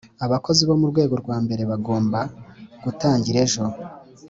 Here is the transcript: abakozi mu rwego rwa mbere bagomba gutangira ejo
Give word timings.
abakozi 0.25 0.61
mu 0.81 0.87
rwego 0.91 1.15
rwa 1.23 1.37
mbere 1.43 1.63
bagomba 1.71 2.19
gutangira 2.83 3.37
ejo 3.45 3.63